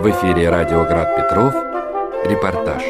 В 0.00 0.06
эфире 0.06 0.48
радио 0.48 0.82
Град 0.84 1.14
Петров. 1.14 1.54
Репортаж. 2.24 2.82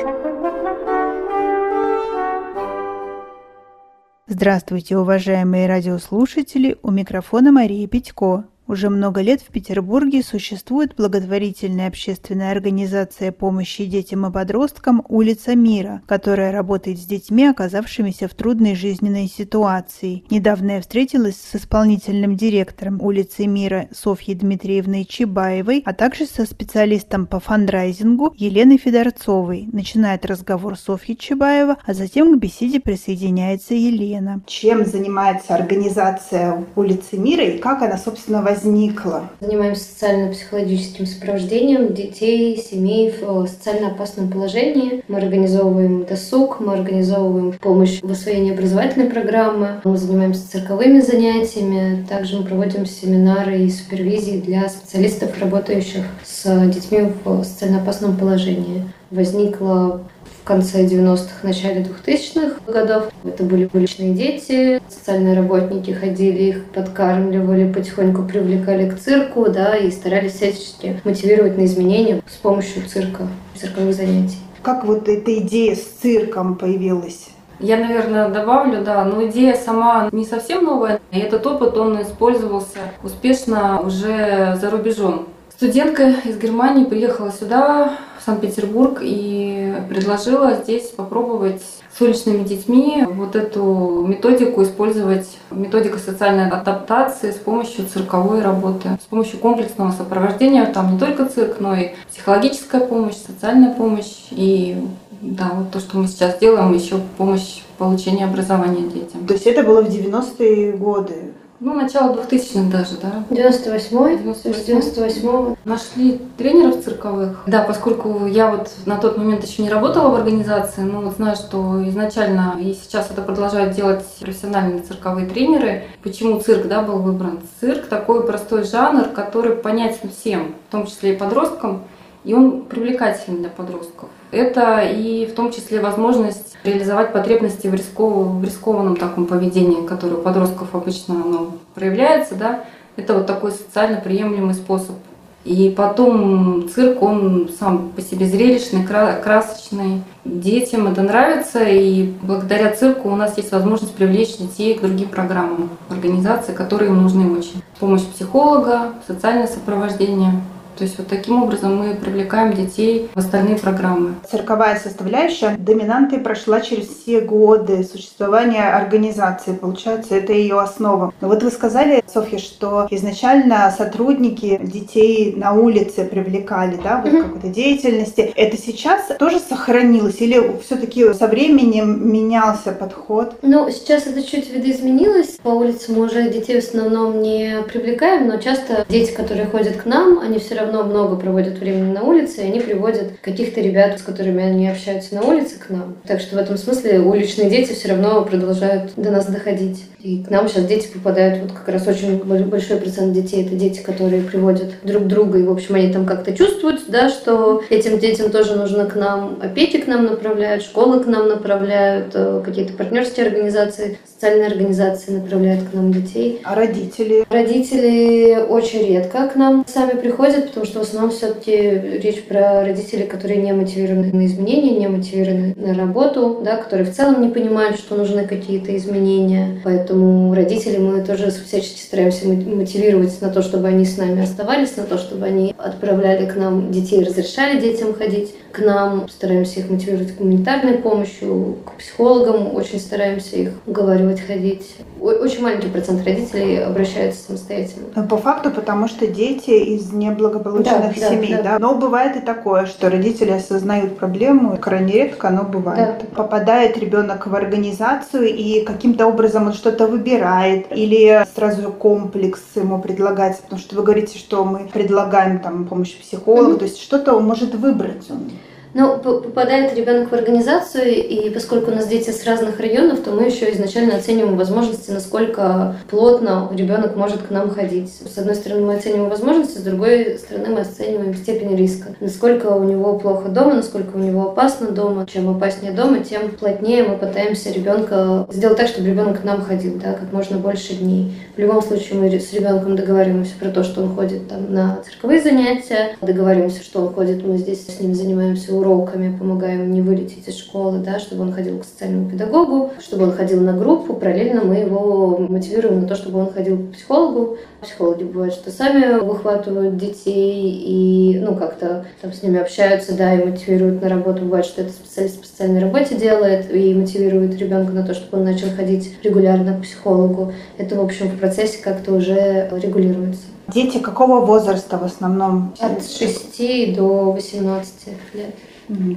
Здравствуйте, 4.29 4.97
уважаемые 4.97 5.67
радиослушатели! 5.67 6.79
У 6.85 6.93
микрофона 6.93 7.51
Мария 7.51 7.89
Петько. 7.89 8.45
Уже 8.71 8.89
много 8.89 9.21
лет 9.21 9.41
в 9.41 9.51
Петербурге 9.51 10.23
существует 10.23 10.95
благотворительная 10.97 11.89
общественная 11.89 12.53
организация 12.53 13.33
помощи 13.33 13.85
детям 13.85 14.25
и 14.25 14.31
подросткам 14.31 15.05
«Улица 15.09 15.57
мира», 15.57 16.03
которая 16.07 16.53
работает 16.53 17.01
с 17.01 17.05
детьми, 17.05 17.49
оказавшимися 17.49 18.29
в 18.29 18.35
трудной 18.35 18.77
жизненной 18.77 19.27
ситуации. 19.27 20.23
Недавно 20.31 20.77
я 20.77 20.81
встретилась 20.83 21.35
с 21.35 21.57
исполнительным 21.57 22.37
директором 22.37 23.03
«Улицы 23.03 23.49
мира» 23.49 23.89
Софьей 23.93 24.37
Дмитриевной 24.37 25.05
Чебаевой, 25.05 25.83
а 25.85 25.93
также 25.93 26.27
со 26.27 26.45
специалистом 26.45 27.27
по 27.27 27.41
фандрайзингу 27.41 28.35
Еленой 28.37 28.79
Федорцовой. 28.79 29.69
Начинает 29.73 30.25
разговор 30.25 30.79
Софья 30.79 31.17
Чебаева, 31.17 31.77
а 31.85 31.93
затем 31.93 32.37
к 32.37 32.41
беседе 32.41 32.79
присоединяется 32.79 33.75
Елена. 33.75 34.43
Чем 34.47 34.87
занимается 34.87 35.57
организация 35.57 36.65
«Улицы 36.77 37.19
мира» 37.19 37.43
и 37.43 37.59
как 37.59 37.83
она, 37.83 37.99
собственно, 37.99 38.41
возникла? 38.41 38.60
Возникла? 38.63 39.31
Занимаемся 39.41 39.85
социально-психологическим 39.85 41.07
сопровождением 41.07 41.95
детей, 41.95 42.57
семей 42.57 43.15
в 43.21 43.47
социально 43.47 43.89
опасном 43.89 44.31
положении. 44.31 45.03
Мы 45.09 45.19
организовываем 45.19 46.05
досуг, 46.05 46.61
мы 46.61 46.75
организовываем 46.75 47.53
помощь 47.53 48.01
в 48.03 48.11
освоении 48.11 48.53
образовательной 48.53 49.09
программы, 49.09 49.81
мы 49.85 49.97
занимаемся 49.97 50.51
цирковыми 50.51 51.01
занятиями, 51.01 52.07
также 52.09 52.39
мы 52.39 52.45
проводим 52.45 52.87
семинары 52.87 53.61
и 53.61 53.71
супервизии 53.71 54.41
для 54.41 54.69
специалистов, 54.69 55.39
работающих 55.41 56.05
с 56.25 56.45
детьми 56.67 57.13
в 57.25 57.45
социально 57.45 57.81
опасном 57.81 58.17
положении. 58.17 58.85
Возникла 59.11 60.03
конце 60.51 60.85
90-х, 60.85 61.45
начале 61.45 61.87
2000-х 62.05 62.73
годов. 62.73 63.05
Это 63.25 63.45
были 63.45 63.71
уличные 63.73 64.15
дети, 64.15 64.83
социальные 64.89 65.37
работники 65.37 65.93
ходили, 65.93 66.43
их 66.43 66.65
подкармливали, 66.65 67.73
потихоньку 67.73 68.25
привлекали 68.25 68.91
к 68.91 68.99
цирку, 68.99 69.49
да, 69.49 69.77
и 69.77 69.93
старались 69.93 70.33
всячески 70.33 71.01
мотивировать 71.05 71.57
на 71.57 71.67
изменения 71.67 72.21
с 72.27 72.35
помощью 72.35 72.83
цирка, 72.85 73.29
цирковых 73.55 73.95
занятий. 73.95 74.39
Как 74.61 74.85
вот 74.85 75.09
эта 75.09 75.39
идея 75.39 75.77
с 75.77 75.85
цирком 76.03 76.57
появилась? 76.57 77.29
Я, 77.61 77.77
наверное, 77.77 78.29
добавлю, 78.29 78.83
да, 78.83 79.05
но 79.05 79.25
идея 79.29 79.55
сама 79.55 80.09
не 80.11 80.25
совсем 80.25 80.65
новая. 80.65 80.99
И 81.13 81.19
этот 81.21 81.47
опыт, 81.47 81.77
он 81.77 82.03
использовался 82.03 82.79
успешно 83.05 83.81
уже 83.83 84.59
за 84.61 84.69
рубежом. 84.69 85.29
Студентка 85.61 86.15
из 86.25 86.39
Германии 86.39 86.85
приехала 86.85 87.31
сюда, 87.31 87.99
в 88.19 88.25
Санкт-Петербург, 88.25 89.01
и 89.03 89.75
предложила 89.91 90.55
здесь 90.55 90.85
попробовать 90.85 91.61
с 91.95 92.01
уличными 92.01 92.45
детьми 92.45 93.05
вот 93.07 93.37
эту 93.37 94.07
методику 94.09 94.63
использовать, 94.63 95.29
методика 95.51 95.99
социальной 95.99 96.49
адаптации 96.49 97.31
с 97.31 97.35
помощью 97.35 97.85
цирковой 97.85 98.41
работы, 98.41 98.89
с 99.03 99.05
помощью 99.05 99.39
комплексного 99.39 99.93
сопровождения. 99.93 100.65
Там 100.65 100.95
не 100.95 100.99
только 100.99 101.27
цирк, 101.27 101.57
но 101.61 101.75
и 101.77 101.91
психологическая 102.11 102.81
помощь, 102.81 103.17
социальная 103.17 103.75
помощь 103.75 104.29
и 104.31 104.83
да, 105.21 105.51
вот 105.53 105.73
то, 105.73 105.81
что 105.81 105.99
мы 105.99 106.09
сейчас 106.09 106.39
делаем, 106.39 106.73
еще 106.73 106.97
помощь 107.19 107.61
в 107.75 107.79
получении 107.79 108.25
образования 108.25 108.89
детям. 108.89 109.27
То 109.27 109.35
есть 109.35 109.47
это 109.47 109.63
было 109.63 109.83
в 109.83 109.91
90-е 109.91 110.73
годы? 110.73 111.35
Ну, 111.61 111.75
начало 111.75 112.15
2000-х 112.15 112.71
даже, 112.71 112.97
да. 113.03 113.23
98-й, 113.29 114.19
98 114.19 115.57
Нашли 115.67 116.19
тренеров 116.39 116.83
цирковых. 116.83 117.43
Да, 117.47 117.65
поскольку 117.65 118.25
я 118.25 118.51
вот 118.51 118.71
на 118.87 118.97
тот 118.97 119.19
момент 119.19 119.45
еще 119.45 119.63
не 119.63 119.69
работала 119.69 120.09
в 120.09 120.15
организации, 120.15 120.81
но 120.81 121.03
вот 121.03 121.17
знаю, 121.17 121.37
что 121.37 121.87
изначально 121.87 122.57
и 122.59 122.73
сейчас 122.73 123.11
это 123.11 123.21
продолжают 123.21 123.75
делать 123.75 124.03
профессиональные 124.21 124.81
цирковые 124.81 125.29
тренеры. 125.29 125.85
Почему 126.03 126.41
цирк, 126.41 126.67
да, 126.67 126.81
был 126.81 126.99
выбран? 127.01 127.41
Цирк 127.61 127.89
такой 127.89 128.27
простой 128.27 128.65
жанр, 128.65 129.11
который 129.11 129.55
понятен 129.55 130.09
всем, 130.09 130.55
в 130.69 130.73
том 130.73 130.87
числе 130.87 131.13
и 131.13 131.17
подросткам, 131.17 131.83
и 132.25 132.33
он 132.33 132.63
привлекательный 132.63 133.41
для 133.41 133.51
подростков. 133.51 134.09
Это 134.31 134.81
и 134.81 135.27
в 135.27 135.35
том 135.35 135.53
числе 135.53 135.81
возможность 135.81 136.57
реализовать 136.65 137.13
потребности 137.13 137.67
в, 137.67 137.75
рисков... 137.75 138.27
в 138.27 138.45
рискованном 138.45 138.97
таком 138.97 139.27
поведении, 139.27 139.87
которое 139.87 140.17
у 140.17 140.23
подростков 140.23 140.75
обычно 140.75 141.15
оно 141.15 141.53
проявляется. 141.75 142.35
Да? 142.35 142.65
Это 142.97 143.15
вот 143.15 143.27
такой 143.27 143.53
социально 143.53 144.01
приемлемый 144.01 144.55
способ. 144.55 144.97
И 145.45 145.73
потом 145.75 146.69
цирк, 146.69 147.03
он 147.03 147.49
сам 147.59 147.89
по 147.97 148.03
себе 148.03 148.27
зрелищный, 148.27 148.85
красочный. 148.85 150.03
Детям 150.27 150.87
это 150.87 151.01
нравится, 151.01 151.65
и 151.65 152.13
благодаря 152.21 152.71
цирку 152.73 153.09
у 153.09 153.17
нас 153.17 153.39
есть 153.39 153.51
возможность 153.51 153.95
привлечь 153.95 154.37
детей 154.37 154.75
к 154.75 154.83
другим 154.83 155.09
программам 155.09 155.71
организации, 155.89 156.53
которые 156.53 156.91
им 156.91 157.03
нужны 157.03 157.39
очень. 157.39 157.63
Помощь 157.79 158.03
психолога, 158.03 158.93
социальное 159.07 159.47
сопровождение. 159.47 160.43
То 160.77 160.85
есть 160.85 160.99
вот 160.99 161.09
таким 161.09 161.43
образом 161.43 161.77
мы 161.77 161.95
привлекаем 161.95 162.53
детей 162.53 163.09
в 163.15 163.19
остальные 163.19 163.57
программы. 163.57 164.15
Цирковая 164.31 164.79
составляющая 164.79 165.57
доминантой 165.59 166.19
прошла 166.19 166.61
через 166.61 166.89
все 166.89 167.21
годы 167.21 167.85
существования 167.85 168.69
организации. 168.71 169.53
Получается, 169.53 170.15
это 170.15 170.33
ее 170.33 170.59
основа. 170.61 171.13
Но 171.21 171.29
вот 171.29 171.43
вы 171.43 171.51
сказали, 171.51 172.03
Софья, 172.13 172.39
что 172.39 172.87
изначально 172.91 173.73
сотрудники 173.77 174.59
детей 174.63 175.35
на 175.37 175.53
улице 175.53 176.05
привлекали, 176.05 176.79
да, 176.83 177.01
вот 177.03 177.13
mm-hmm. 177.13 177.23
какой-то 177.23 177.49
деятельности. 177.49 178.33
Это 178.35 178.57
сейчас 178.57 179.09
тоже 179.19 179.39
сохранилось 179.39 180.21
или 180.21 180.59
все-таки 180.65 181.13
со 181.13 181.27
временем 181.27 182.11
менялся 182.13 182.73
подход? 182.73 183.35
Ну, 183.43 183.71
сейчас 183.71 184.07
это 184.07 184.23
чуть 184.23 184.51
видоизменилось. 184.53 185.39
По 185.43 185.51
улице 185.51 185.93
мы 185.93 186.05
уже 186.05 186.31
детей 186.31 186.61
в 186.61 186.65
основном 186.65 187.21
не 187.23 187.63
привлекаем, 187.63 188.29
но 188.29 188.37
часто 188.39 188.85
дети, 188.89 189.13
которые 189.13 189.47
ходят 189.47 189.77
к 189.77 189.87
нам, 189.87 190.21
они 190.21 190.39
все 190.39 190.55
равно 190.61 190.85
много 190.85 191.17
проводят 191.17 191.59
времени 191.59 191.93
на 191.93 192.03
улице, 192.03 192.41
и 192.41 192.45
они 192.45 192.61
приводят 192.61 193.13
каких-то 193.23 193.61
ребят, 193.61 193.99
с 193.99 194.03
которыми 194.03 194.43
они 194.43 194.69
общаются 194.69 195.15
на 195.15 195.23
улице, 195.23 195.59
к 195.59 195.71
нам. 195.71 195.97
Так 196.07 196.21
что 196.21 196.37
в 196.37 196.39
этом 196.39 196.57
смысле 196.57 197.01
уличные 197.01 197.51
дети 197.51 197.73
все 197.73 197.89
равно 197.89 198.25
продолжают 198.25 198.93
до 198.97 199.11
нас 199.11 199.27
доходить. 199.27 199.85
И 200.03 200.23
к 200.23 200.31
нам 200.31 200.49
сейчас 200.49 200.65
дети 200.65 200.89
попадают, 200.89 201.43
вот 201.43 201.53
как 201.53 201.69
раз 201.69 201.87
очень 201.87 202.19
большой 202.19 202.79
процент 202.79 203.13
детей, 203.13 203.45
это 203.45 203.55
дети, 203.55 203.81
которые 203.81 204.23
приводят 204.23 204.73
друг 204.83 205.07
друга, 205.07 205.39
и, 205.39 205.43
в 205.43 205.51
общем, 205.51 205.75
они 205.75 205.93
там 205.93 206.07
как-то 206.07 206.33
чувствуют, 206.33 206.85
да, 206.89 207.11
что 207.11 207.63
этим 207.69 207.99
детям 207.99 208.31
тоже 208.31 208.57
нужно 208.57 208.87
к 208.87 208.97
нам, 208.97 209.39
опеки 209.43 209.77
к 209.77 209.87
нам 209.87 210.07
направляют, 210.07 210.63
школы 210.63 211.01
к 211.01 211.07
нам 211.07 211.29
направляют, 211.29 212.13
э, 212.15 212.43
какие-то 212.45 212.73
партнерские 212.73 213.27
организации, 213.27 213.99
социальные 214.07 214.49
организации 214.49 215.13
направляют 215.13 215.69
к 215.69 215.75
нам 215.75 215.93
детей. 215.93 216.41
А 216.45 216.55
родители? 216.55 217.25
Родители 217.29 218.39
очень 218.49 218.87
редко 218.87 219.29
к 219.29 219.37
нам 219.37 219.65
сами 219.69 219.99
приходят, 219.99 220.50
потому 220.51 220.67
что 220.67 220.81
в 220.81 220.83
основном 220.83 221.11
все-таки 221.11 221.53
речь 221.57 222.25
про 222.25 222.63
родителей, 222.63 223.07
которые 223.07 223.41
не 223.41 223.53
мотивированы 223.53 224.13
на 224.13 224.27
изменения, 224.27 224.79
не 224.79 224.89
мотивированы 224.89 225.55
на 225.57 225.75
работу, 225.75 226.41
да, 226.45 226.57
которые 226.57 226.87
в 226.87 226.95
целом 226.95 227.23
не 227.23 227.29
понимают, 227.29 227.79
что 227.79 227.97
нужны 227.97 228.27
какие-то 228.27 228.77
изменения. 228.77 229.61
Поэтому 229.65 230.35
родители 230.35 230.79
мы 230.79 231.03
тоже 231.03 231.31
всячески 231.31 231.81
стараемся 231.81 232.29
мотивировать 232.29 233.21
на 233.21 233.31
то, 233.31 233.43
чтобы 233.43 233.69
они 233.69 233.85
с 233.85 233.97
нами 233.97 234.23
оставались, 234.23 234.77
на 234.77 234.85
то, 234.85 234.99
чтобы 234.99 235.27
они 235.27 235.55
отправляли 235.57 236.27
к 236.27 236.37
нам 236.37 236.71
детей, 236.71 237.03
разрешали 237.03 237.61
детям 237.61 237.95
ходить 237.95 238.35
к 238.53 238.59
нам, 238.59 239.09
стараемся 239.09 239.61
их 239.61 239.71
мотивировать 239.71 240.17
гуманитарной 240.17 240.79
помощью, 240.79 241.59
к 241.65 241.79
психологам 241.79 242.55
очень 242.55 242.81
стараемся 242.81 243.37
их 243.37 243.51
уговаривать 243.67 244.21
ходить. 244.21 244.75
Очень 245.01 245.43
маленький 245.43 245.69
процент 245.69 246.05
родителей 246.05 246.59
обращаются 246.59 247.25
самостоятельно. 247.25 247.87
Но 247.95 248.07
по 248.07 248.17
факту, 248.17 248.51
потому 248.51 248.89
что 248.89 249.07
дети 249.07 249.51
из 249.51 249.93
неблагополучных 249.93 250.40
да, 250.43 250.93
семей, 250.93 251.37
да, 251.37 251.43
да. 251.43 251.43
да. 251.43 251.59
Но 251.59 251.75
бывает 251.75 252.17
и 252.17 252.21
такое, 252.21 252.67
что 252.67 252.91
родители 252.91 253.31
осознают 253.31 253.99
проблему, 253.99 254.57
крайне 254.57 254.93
редко, 254.93 255.31
но 255.31 255.45
бывает. 255.45 255.99
Да. 256.01 256.23
Попадает 256.23 256.77
ребенок 256.79 257.27
в 257.27 257.35
организацию 257.35 258.29
и 258.29 258.65
каким-то 258.65 259.07
образом 259.07 259.47
он 259.47 259.53
что-то 259.53 259.87
выбирает 259.87 260.67
или 260.71 261.27
сразу 261.35 261.71
комплекс 261.73 262.41
ему 262.55 262.81
предлагается, 262.81 263.43
потому 263.43 263.61
что 263.61 263.77
вы 263.77 263.83
говорите, 263.83 264.19
что 264.19 264.45
мы 264.45 264.69
предлагаем 264.73 265.41
там 265.41 265.67
помощь 265.67 265.97
психолога, 265.97 266.53
mm-hmm. 266.53 266.59
то 266.59 266.65
есть 266.65 266.81
что-то 266.81 267.15
он 267.15 267.25
может 267.25 267.55
выбрать 267.55 268.11
он. 268.11 268.31
Ну, 268.73 268.99
попадает 268.99 269.75
ребенок 269.77 270.11
в 270.11 270.15
организацию, 270.15 270.95
и 270.95 271.31
поскольку 271.31 271.71
у 271.71 271.75
нас 271.75 271.89
дети 271.89 272.11
с 272.11 272.25
разных 272.25 272.61
районов, 272.61 273.01
то 273.01 273.11
мы 273.11 273.25
еще 273.25 273.51
изначально 273.53 273.97
оцениваем 273.97 274.37
возможности, 274.37 274.91
насколько 274.91 275.77
плотно 275.91 276.49
ребенок 276.53 276.95
может 276.97 277.23
к 277.23 277.31
нам 277.31 277.51
ходить. 277.51 277.91
С 277.93 278.17
одной 278.17 278.37
стороны, 278.37 278.63
мы 278.63 278.77
оцениваем 278.77 279.11
возможности, 279.11 279.59
с 279.59 279.63
другой 279.63 280.19
стороны, 280.19 280.55
мы 280.55 280.61
оцениваем 280.61 281.15
степень 281.15 281.57
риска. 281.57 281.95
Насколько 282.01 282.49
у 282.49 282.63
него 282.63 282.99
плохо 282.99 283.29
дома, 283.29 283.55
насколько 283.55 283.97
у 283.97 283.99
него 283.99 284.31
опасно 284.31 284.71
дома. 284.71 285.07
Чем 285.07 285.29
опаснее 285.29 285.73
дома, 285.73 286.01
тем 286.01 286.31
плотнее 286.31 286.85
мы 286.85 286.97
пытаемся 286.97 287.51
ребенка 287.51 288.27
сделать 288.31 288.57
так, 288.57 288.69
чтобы 288.69 288.89
ребенок 288.89 289.21
к 289.21 289.25
нам 289.25 289.43
ходил, 289.43 289.81
да, 289.83 289.95
как 289.95 290.13
можно 290.13 290.39
больше 290.39 290.75
дней. 290.75 291.13
В 291.37 291.39
любом 291.41 291.63
случае, 291.63 291.99
мы 291.99 292.09
с 292.09 292.33
ребенком 292.33 292.77
договариваемся 292.77 293.33
про 293.41 293.51
то, 293.51 293.65
что 293.65 293.83
он 293.83 293.95
ходит 293.95 294.29
там 294.29 294.53
на 294.53 294.81
цирковые 294.85 295.21
занятия, 295.21 295.97
договариваемся, 296.01 296.63
что 296.63 296.83
он 296.83 296.93
ходит, 296.93 297.27
мы 297.27 297.37
здесь 297.39 297.67
с 297.67 297.81
ним 297.81 297.95
занимаемся 297.95 298.53
уроками, 298.61 299.17
помогаем 299.17 299.71
не 299.73 299.81
вылететь 299.81 300.29
из 300.29 300.37
школы, 300.37 300.79
да, 300.79 300.99
чтобы 300.99 301.23
он 301.23 301.33
ходил 301.33 301.59
к 301.59 301.65
социальному 301.65 302.09
педагогу, 302.09 302.71
чтобы 302.79 303.05
он 303.05 303.13
ходил 303.13 303.41
на 303.41 303.53
группу. 303.53 303.95
Параллельно 303.95 304.43
мы 304.43 304.57
его 304.57 305.19
мотивируем 305.29 305.81
на 305.81 305.89
то, 305.89 305.95
чтобы 305.95 306.21
он 306.21 306.33
ходил 306.33 306.59
к 306.59 306.73
психологу. 306.73 307.39
Психологи 307.61 308.05
бывают, 308.05 308.35
что 308.35 308.51
сами 308.51 309.01
выхватывают 309.01 309.77
детей 309.77 310.51
и, 310.67 311.19
ну, 311.19 311.35
как-то 311.35 311.85
там 312.01 312.13
с 312.13 312.23
ними 312.23 312.39
общаются, 312.39 312.97
да, 312.97 313.15
и 313.15 313.25
мотивируют 313.25 313.83
на 313.83 313.89
работу. 313.89 314.23
Бывает, 314.23 314.47
что 314.47 314.63
это 314.63 314.73
специалист 314.73 315.21
по 315.21 315.27
социальной 315.27 315.61
работе 315.61 315.95
делает 315.97 316.55
и 316.55 316.75
мотивирует 316.75 317.39
ребенка 317.39 317.73
на 317.73 317.85
то, 317.85 317.95
чтобы 317.95 318.19
он 318.19 318.25
начал 318.25 318.49
ходить 318.57 318.97
регулярно 319.03 319.55
к 319.55 319.63
психологу. 319.63 320.33
Это, 320.57 320.77
в 320.77 320.81
общем, 320.81 321.09
в 321.09 321.19
процессе 321.19 321.63
как-то 321.63 321.93
уже 321.95 322.49
регулируется. 322.63 323.23
Дети 323.53 323.79
какого 323.79 324.25
возраста 324.25 324.79
в 324.79 324.85
основном? 324.85 325.55
От 325.61 325.85
6 325.91 326.75
до 326.75 327.13
18 327.13 327.73
лет. 328.15 328.35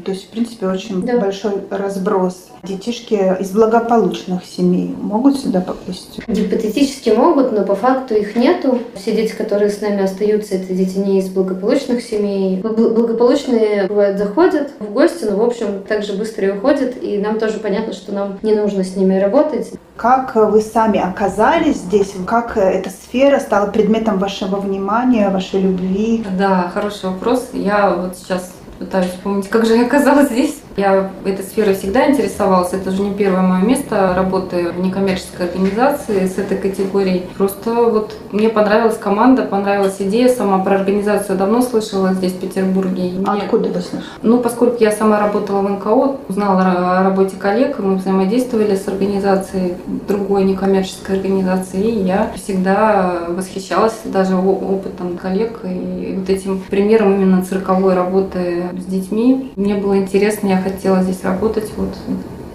То 0.06 0.12
есть, 0.12 0.26
в 0.26 0.28
принципе, 0.30 0.68
очень 0.68 1.02
да. 1.02 1.18
большой 1.18 1.54
разброс. 1.70 2.48
Детишки 2.62 3.16
из 3.40 3.52
благополучных 3.52 4.46
семей 4.46 4.96
могут 5.00 5.38
сюда 5.40 5.62
попасть? 5.62 6.20
Гипотетически 6.28 7.10
могут, 7.10 7.52
но 7.52 7.66
по 7.66 7.76
факту 7.76 8.14
их 8.14 8.36
нету. 8.36 8.80
Все 8.96 9.14
дети, 9.16 9.34
которые 9.34 9.70
с 9.70 9.82
нами 9.82 10.04
остаются, 10.04 10.56
это 10.56 10.74
дети 10.74 10.98
не 10.98 11.20
из 11.20 11.30
благополучных 11.30 12.04
семей. 12.04 12.62
Благополучные, 12.62 13.88
бывают, 13.88 14.18
заходят 14.20 14.72
в 14.80 14.94
гости, 14.94 15.26
но, 15.26 15.38
в 15.38 15.42
общем, 15.42 15.84
также 15.88 16.14
быстро 16.14 16.48
и 16.48 16.52
уходят. 16.52 17.02
И 17.02 17.18
нам 17.18 17.40
тоже 17.40 17.60
понятно, 17.60 17.94
что 17.94 18.14
нам 18.14 18.38
не 18.44 18.54
нужно 18.54 18.84
с 18.84 18.96
ними 18.96 19.18
работать. 19.18 19.72
Как 19.98 20.36
вы 20.36 20.62
сами 20.62 21.00
оказались 21.00 21.78
здесь? 21.78 22.14
Как 22.28 22.58
эта 22.58 22.90
сфера 22.90 23.40
стала 23.40 23.72
предметом 23.72 24.20
вашего 24.20 24.58
внимания, 24.58 25.30
вашей 25.30 25.62
любви? 25.62 26.24
Да, 26.38 26.72
хороший 26.74 27.10
вопрос. 27.10 27.50
Я 27.54 27.96
вот 27.96 28.18
сейчас 28.18 28.52
пытаюсь 28.80 29.12
вспомнить, 29.12 29.50
как 29.50 29.66
же 29.66 29.76
я 29.76 29.86
оказалась 29.86 30.30
здесь. 30.30 30.63
Я 30.76 31.12
этой 31.26 31.46
сферой 31.46 31.76
всегда 31.76 32.10
интересовалась. 32.10 32.74
Это 32.74 32.90
уже 32.90 33.02
не 33.02 33.14
первое 33.14 33.42
мое 33.42 33.62
место 33.64 34.14
работы 34.16 34.72
в 34.72 34.80
некоммерческой 34.80 35.48
организации 35.48 36.26
с 36.26 36.38
этой 36.38 36.58
категорией. 36.58 37.26
Просто 37.38 37.74
вот 37.74 38.16
мне 38.32 38.50
понравилась 38.50 38.98
команда, 38.98 39.44
понравилась 39.44 39.98
идея. 40.00 40.30
Сама 40.30 40.64
про 40.64 40.76
организацию 40.76 41.38
давно 41.38 41.62
слышала 41.62 42.14
здесь, 42.14 42.34
в 42.34 42.40
Петербурге. 42.40 43.12
Мне... 43.12 43.44
Откуда 43.44 43.70
вы 43.70 43.82
слышали? 43.82 44.04
Ну, 44.24 44.40
поскольку 44.40 44.78
я 44.84 44.92
сама 44.92 45.20
работала 45.20 45.62
в 45.62 45.70
НКО, 45.70 46.18
узнала 46.28 47.00
о 47.00 47.04
работе 47.04 47.36
коллег, 47.38 47.78
мы 47.80 47.96
взаимодействовали 47.96 48.76
с 48.76 48.88
организацией, 48.88 49.76
другой 50.08 50.44
некоммерческой 50.44 51.18
организацией, 51.18 51.92
и 51.92 52.04
я 52.04 52.32
всегда 52.36 53.28
восхищалась 53.30 54.00
даже 54.06 54.36
опытом 54.36 55.18
коллег 55.18 55.60
и 55.64 56.16
вот 56.18 56.30
этим 56.30 56.62
примером 56.70 57.14
именно 57.14 57.44
цирковой 57.44 57.94
работы 57.94 58.64
с 58.80 58.86
детьми. 58.86 59.52
Мне 59.56 59.76
было 59.76 59.98
интересно, 59.98 60.48
я 60.48 60.63
хотела 60.64 61.04
здесь 61.04 61.24
работать, 61.24 61.72
вот 61.78 61.90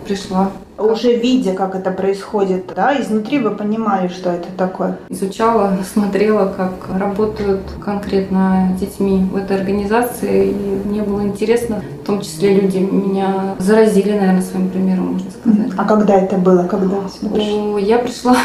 пришла. 0.09 0.51
Уже 0.79 1.17
видя, 1.17 1.55
как 1.55 1.75
это 1.75 1.91
происходит, 1.91 2.73
да, 2.75 3.01
изнутри 3.01 3.41
вы 3.41 3.51
понимали, 3.51 4.07
что 4.07 4.31
это 4.31 4.47
такое? 4.57 4.97
Изучала, 5.09 5.77
смотрела, 5.93 6.53
как 6.57 6.73
работают 6.97 7.61
конкретно 7.85 8.77
детьми 8.81 9.27
в 9.31 9.37
этой 9.37 9.57
организации, 9.57 10.51
и 10.51 10.89
мне 10.89 11.03
было 11.03 11.23
интересно. 11.23 11.83
В 12.03 12.07
том 12.07 12.21
числе 12.21 12.55
люди 12.61 12.79
меня 12.79 13.57
заразили, 13.59 14.13
наверное, 14.13 14.43
своим 14.43 14.71
примером, 14.71 15.15
можно 15.15 15.31
сказать. 15.31 15.73
А 15.77 15.85
когда 15.85 16.15
это 16.15 16.37
было? 16.37 16.63
Когда 16.65 16.97
Я 17.79 17.99
пришла 17.99 18.37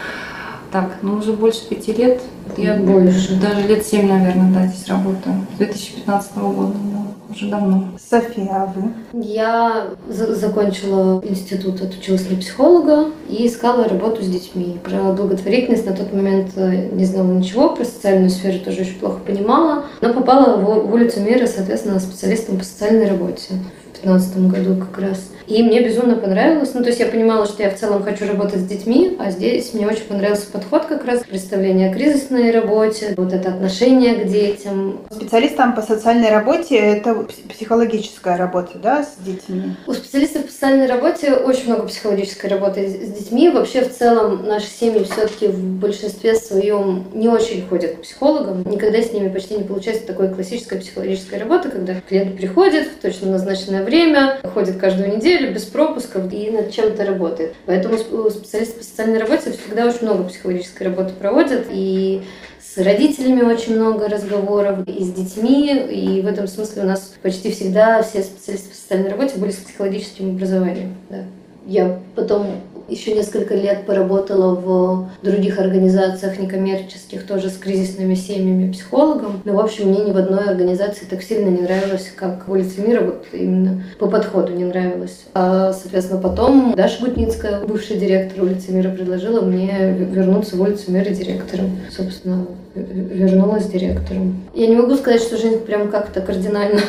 так, 0.72 0.96
ну 1.02 1.16
уже 1.16 1.34
больше 1.34 1.68
пяти 1.68 1.92
лет. 1.92 2.22
Я 2.56 2.74
больше. 2.76 3.38
Даже 3.38 3.66
лет 3.68 3.84
семь, 3.86 4.08
наверное, 4.08 4.50
да, 4.50 4.66
здесь 4.66 4.88
работаю. 4.88 5.46
С 5.54 5.58
2015 5.58 6.36
года, 6.36 6.72
да, 6.72 7.05
уже 7.30 7.48
давно. 7.48 7.88
София, 7.98 8.48
а 8.50 8.72
вы? 8.74 8.92
Я 9.12 9.88
за 10.08 10.34
закончила 10.34 11.22
институт, 11.24 11.80
отучилась 11.80 12.28
на 12.30 12.36
психолога 12.36 13.06
и 13.28 13.46
искала 13.46 13.88
работу 13.88 14.22
с 14.22 14.28
детьми. 14.28 14.78
Про 14.84 15.12
благотворительность 15.12 15.86
на 15.86 15.92
тот 15.92 16.12
момент 16.12 16.52
э, 16.56 16.88
не 16.92 17.04
знала 17.04 17.32
ничего, 17.32 17.70
про 17.70 17.84
социальную 17.84 18.30
сферу 18.30 18.58
тоже 18.60 18.82
очень 18.82 18.98
плохо 18.98 19.18
понимала, 19.18 19.84
но 20.00 20.12
попала 20.12 20.56
в, 20.56 20.88
в 20.88 20.94
улицу 20.94 21.20
мира, 21.20 21.46
соответственно, 21.46 22.00
специалистом 22.00 22.58
по 22.58 22.64
социальной 22.64 23.08
работе 23.08 23.54
2015 24.02 24.38
году 24.48 24.76
как 24.76 24.98
раз. 25.02 25.30
И 25.46 25.62
мне 25.62 25.80
безумно 25.80 26.16
понравилось. 26.16 26.72
Ну, 26.74 26.82
то 26.82 26.88
есть 26.88 26.98
я 26.98 27.06
понимала, 27.06 27.46
что 27.46 27.62
я 27.62 27.70
в 27.70 27.76
целом 27.76 28.02
хочу 28.02 28.26
работать 28.26 28.60
с 28.60 28.64
детьми, 28.64 29.16
а 29.18 29.30
здесь 29.30 29.72
мне 29.74 29.86
очень 29.86 30.04
понравился 30.04 30.50
подход 30.50 30.86
как 30.86 31.04
раз 31.04 31.20
представление 31.20 31.90
о 31.90 31.94
кризисной 31.94 32.50
работе, 32.50 33.14
вот 33.16 33.32
это 33.32 33.50
отношение 33.50 34.16
к 34.16 34.26
детям. 34.26 35.00
Специалистам 35.10 35.74
по 35.74 35.82
социальной 35.82 36.30
работе 36.30 36.76
это 36.76 37.26
психологическая 37.48 38.36
работа, 38.36 38.78
да, 38.78 39.04
с 39.04 39.16
детьми? 39.24 39.76
У 39.86 39.92
специалистов 39.92 40.46
по 40.46 40.52
социальной 40.52 40.86
работе 40.86 41.34
очень 41.34 41.66
много 41.66 41.86
психологической 41.86 42.50
работы 42.50 42.88
с 42.88 43.12
детьми. 43.12 43.48
Вообще, 43.48 43.82
в 43.82 43.96
целом, 43.96 44.46
наши 44.46 44.66
семьи 44.66 45.04
все-таки 45.04 45.46
в 45.46 45.60
большинстве 45.78 46.34
своем 46.34 47.04
не 47.14 47.28
очень 47.28 47.66
ходят 47.66 47.96
к 47.96 48.02
психологам. 48.02 48.64
Никогда 48.68 49.00
с 49.00 49.12
ними 49.12 49.28
почти 49.28 49.54
не 49.54 49.64
получается 49.64 50.06
такой 50.06 50.28
классической 50.28 50.78
психологической 50.78 51.38
работы, 51.38 51.68
когда 51.68 51.94
клиент 52.00 52.36
приходит 52.36 52.88
в 52.88 53.02
точно 53.02 53.30
назначенное 53.30 53.84
время, 53.86 54.38
ходит 54.52 54.76
каждую 54.76 55.16
неделю, 55.16 55.54
без 55.54 55.64
пропусков 55.64 56.30
и 56.32 56.50
над 56.50 56.70
чем-то 56.70 57.06
работает. 57.06 57.54
Поэтому 57.64 57.96
специалисты 57.96 58.78
по 58.78 58.84
социальной 58.84 59.18
работе 59.18 59.52
всегда 59.52 59.86
очень 59.86 60.02
много 60.02 60.24
психологической 60.24 60.88
работы 60.88 61.14
проводят. 61.18 61.66
И 61.70 62.22
с 62.60 62.76
родителями 62.76 63.40
очень 63.40 63.76
много 63.76 64.08
разговоров, 64.08 64.86
и 64.86 65.02
с 65.02 65.12
детьми. 65.12 65.70
И 65.90 66.20
в 66.20 66.26
этом 66.26 66.46
смысле 66.46 66.82
у 66.82 66.86
нас 66.86 67.14
почти 67.22 67.50
всегда 67.50 68.02
все 68.02 68.22
специалисты 68.22 68.68
по 68.68 68.74
социальной 68.74 69.08
работе 69.08 69.38
были 69.38 69.52
с 69.52 69.56
психологическим 69.56 70.36
образованием. 70.36 70.94
Да. 71.08 71.24
Я 71.66 71.98
потом 72.14 72.60
еще 72.88 73.14
несколько 73.14 73.54
лет 73.54 73.86
поработала 73.86 74.54
в 74.54 75.08
других 75.22 75.58
организациях 75.58 76.38
некоммерческих, 76.38 77.26
тоже 77.26 77.50
с 77.50 77.56
кризисными 77.56 78.14
семьями, 78.14 78.72
психологом. 78.72 79.42
Но, 79.44 79.54
в 79.54 79.60
общем, 79.60 79.88
мне 79.88 80.04
ни 80.04 80.12
в 80.12 80.16
одной 80.16 80.44
организации 80.44 81.04
так 81.04 81.22
сильно 81.22 81.48
не 81.48 81.62
нравилось, 81.62 82.12
как 82.14 82.46
в 82.46 82.52
улице 82.52 82.80
мира, 82.80 83.02
вот 83.02 83.26
именно 83.32 83.82
по 83.98 84.06
подходу 84.06 84.52
не 84.52 84.64
нравилось. 84.64 85.24
А, 85.34 85.72
соответственно, 85.72 86.20
потом 86.20 86.74
Даша 86.76 87.04
Гутницкая, 87.04 87.64
бывший 87.64 87.96
директор 87.96 88.44
улицы 88.44 88.72
мира, 88.72 88.90
предложила 88.90 89.40
мне 89.40 89.92
вернуться 89.92 90.56
в 90.56 90.60
улицу 90.60 90.92
мира 90.92 91.10
директором. 91.10 91.78
Собственно, 91.90 92.46
вернулась 92.74 93.66
директором. 93.66 94.44
Я 94.54 94.66
не 94.66 94.76
могу 94.76 94.94
сказать, 94.96 95.22
что 95.22 95.36
жизнь 95.36 95.60
прям 95.60 95.90
как-то 95.90 96.20
кардинально 96.20 96.80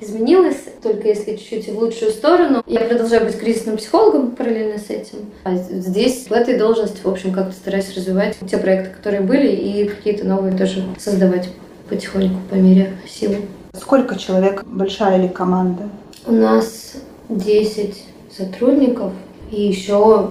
изменилась, 0.00 0.64
только 0.82 1.08
если 1.08 1.36
чуть-чуть 1.36 1.68
в 1.72 1.78
лучшую 1.78 2.10
сторону. 2.10 2.62
Я 2.66 2.80
продолжаю 2.80 3.24
быть 3.24 3.38
кризисным 3.38 3.76
психологом 3.76 4.32
параллельно 4.32 4.78
с 4.78 4.90
этим. 4.90 5.18
А 5.44 5.54
здесь, 5.56 6.26
в 6.28 6.32
этой 6.32 6.58
должности, 6.58 7.00
в 7.02 7.08
общем, 7.08 7.32
как-то 7.32 7.52
стараюсь 7.52 7.94
развивать 7.94 8.36
те 8.48 8.58
проекты, 8.58 8.94
которые 8.94 9.22
были, 9.22 9.48
и 9.48 9.88
какие-то 9.88 10.26
новые 10.26 10.56
тоже 10.56 10.84
создавать 10.98 11.48
потихоньку 11.88 12.40
по 12.50 12.54
мере 12.54 12.92
силы. 13.06 13.38
Сколько 13.74 14.18
человек? 14.18 14.64
Большая 14.64 15.20
ли 15.20 15.28
команда? 15.28 15.88
У 16.26 16.32
нас 16.32 16.94
10 17.28 18.04
сотрудников 18.36 19.12
и 19.50 19.62
еще 19.62 20.30